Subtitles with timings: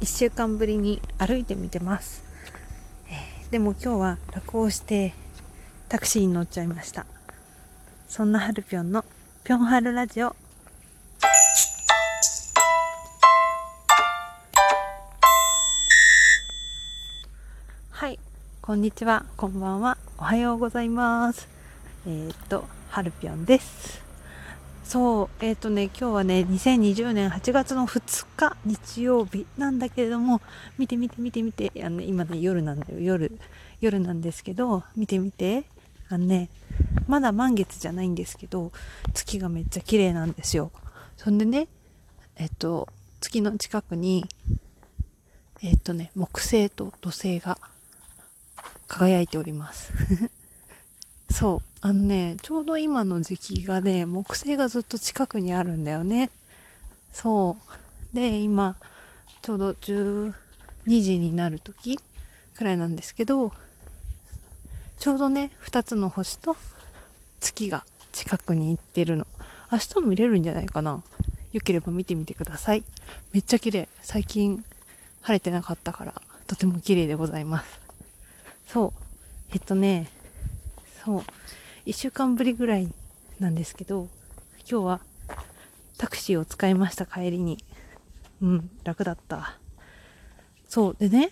[0.00, 2.22] 1週間ぶりに歩いてみてます、
[3.10, 5.12] えー、でも今日は楽をして
[5.88, 7.06] タクシーに乗っちゃいました。
[8.08, 9.04] そんなはるぴょんの
[9.42, 10.36] ぴょんはるラジオ。
[17.90, 18.18] はい
[18.62, 19.24] こんにちは。
[19.36, 19.98] こんばんは。
[20.18, 21.48] おはようございます。
[22.06, 24.07] えー、っとはるぴょんです。
[24.88, 30.40] そう、えっ、ー、とね、今日はね、2020年8月の2日日曜日なんだけれども、
[30.78, 33.38] 見て見て見て見て、あの、ね、今ね、夜なんだよ、夜、
[33.82, 35.64] 夜なんですけど、見て見て、
[36.08, 36.48] あのね、
[37.06, 38.72] まだ満月じゃないんですけど、
[39.12, 40.72] 月がめっちゃ綺麗なんですよ。
[41.18, 41.68] そんでね、
[42.36, 42.88] えっと、
[43.20, 44.24] 月の近くに、
[45.62, 47.58] えっとね、木星と土星が
[48.86, 49.92] 輝いております。
[51.38, 51.68] そう。
[51.82, 56.30] あのね、ちょうど今の時期がね、木星がずっと近くにあるんだよね。
[57.12, 57.56] そ
[58.12, 58.16] う。
[58.16, 58.74] で、今、
[59.42, 60.32] ちょうど12
[60.84, 62.00] 時になる時
[62.56, 63.52] くらいなんですけど、
[64.98, 66.56] ちょうどね、2つの星と
[67.38, 69.24] 月が近くに行ってるの。
[69.70, 71.04] 明日も見れるんじゃないかな。
[71.52, 72.82] よければ見てみてください。
[73.32, 73.88] めっちゃ綺麗。
[74.02, 74.64] 最近
[75.20, 77.78] 晴れてなかったから、とても綺麗でございます。
[78.66, 78.92] そう。
[79.52, 80.10] えっとね、
[81.08, 81.22] そう。
[81.86, 82.92] 1週間ぶりぐらい
[83.40, 84.08] なんですけど、
[84.70, 85.00] 今日は
[85.96, 87.64] タクシーを使いました、帰りに。
[88.42, 89.56] うん、楽だった。
[90.68, 91.30] そう、でね、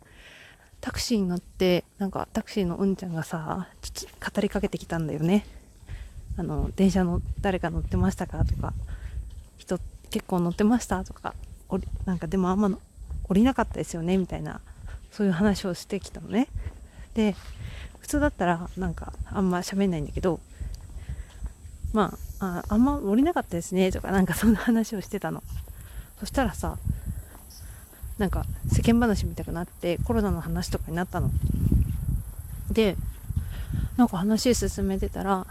[0.80, 5.44] タクシーに乗って、なんかタクシーのうんちゃんがさ、ちょっと語りかけてきたんだよね。
[6.38, 8.72] あの、電車の誰か乗ってましたかとか、
[9.58, 11.34] 人結構乗ってましたとか、
[12.06, 12.70] なんかでもあんま
[13.24, 14.62] 降りなかったですよねみたいな、
[15.12, 16.48] そういう話をしてきたのね。
[17.12, 17.34] で、
[18.00, 20.40] 普通だったらなんかあんま喋んないんだけど
[21.92, 25.42] まああんま降りなかったですねとかなんかそんな話をしてたの。
[26.20, 26.78] そしたらさ
[28.18, 31.30] なんか世間話みたくなってコロナの話とかになったの。
[32.70, 32.96] で
[33.96, 35.46] なんか話進めてたら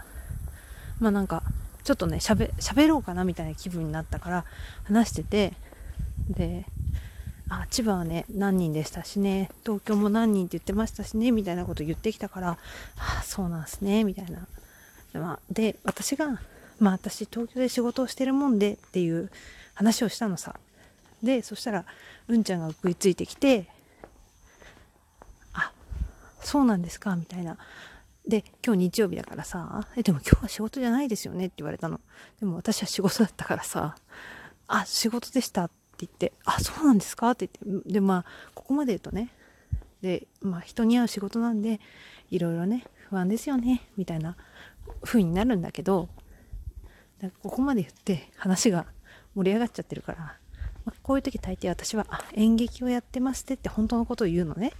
[1.00, 1.42] まあなんか
[1.84, 4.44] ちょっとね喋喋ろうかなみたいな気分になったから
[4.84, 5.52] 話してて
[6.28, 6.66] で
[7.50, 9.50] あ千葉はね何人でしたしね。
[9.64, 12.58] 東京も何人って言ってましたしねみたいなこと言ってきたから
[12.96, 14.46] あそうなんすねみたいな、
[15.14, 16.40] まあ、で私が
[16.78, 19.30] まあ私東京で仕事をしてるもんでっていう
[19.74, 20.54] 話をしたのさ。
[21.22, 21.84] でそしたら
[22.28, 23.66] うんちゃんが食いついてきて
[25.52, 25.72] あ
[26.40, 27.56] そうなんですかみたいな。
[28.26, 31.98] で今日日曜日だからさえでも今日は仕事じゃないですよねって言われたの。
[32.40, 33.96] でも私は仕事だったからさ
[34.66, 37.32] あ仕事でしたってって言って、あ、そうなんですか？
[37.32, 39.30] って言って、で、まあ、ここまで言うとね、
[40.00, 41.80] で、まあ、人に会う仕事なんで、
[42.30, 44.36] いろいろね、不安ですよね、みたいな
[45.02, 46.08] 風になるんだけど、
[47.20, 48.86] だここまで言って話が
[49.34, 50.18] 盛り上がっちゃってるから、
[50.84, 54.72] まあ、こういう時大抵私は、演劇をやってますってって本当のことを言うのね。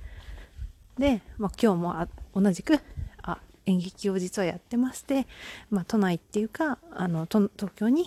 [0.99, 2.79] で、まあ、今日もあ同じく、
[3.23, 5.27] あ、演劇を実はやってまして、
[5.71, 8.07] まあ、都内っていうか、あの、東京に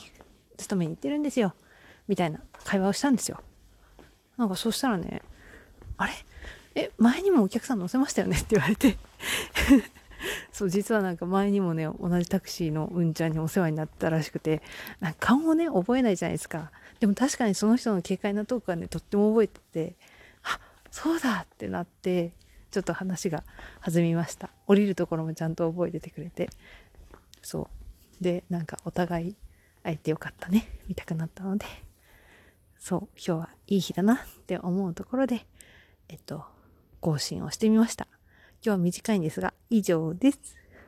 [0.58, 1.54] 勤めに行ってるんですよ。
[2.12, 3.40] みたいな会話をしたんですよ。
[4.36, 5.22] なんかそしたらね、
[5.96, 6.14] あれ？
[6.76, 8.36] え、前にもお客さん乗せましたよね？
[8.36, 8.98] って言われて
[10.52, 14.62] そう、実はなんか前にもね、同じタクシーのうんちゃんにお世話になったらしくて、
[15.00, 16.74] なんか顔をね、覚えないじゃないですか。
[17.00, 19.96] でも確かにその人の軽快なトークがね、とっても覚えてて、
[20.44, 20.60] あ、
[20.92, 22.34] そうだってなって、
[22.72, 23.46] ちょっと話が
[23.86, 24.50] 弾みました。
[24.68, 26.50] 降りるところもちゃんと覚えててくれて。
[27.42, 27.70] そ
[28.20, 28.24] う。
[28.24, 29.36] で、なんかお互い
[29.84, 31.66] 会えてよかったね、見たくなったので。
[32.81, 35.46] そう、今日はいい日だなって思うところで、
[36.09, 36.44] えっと、
[37.00, 38.08] 更新をしてみました。
[38.56, 40.40] 今日は短いんですが、以上です。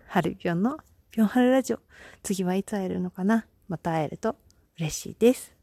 [0.07, 0.79] はるぴょんの
[1.11, 1.79] ぴょんはるラジオ。
[2.23, 3.45] 次はいつ会えるのかな？
[3.67, 4.35] また会えると
[4.79, 5.53] 嬉しいです。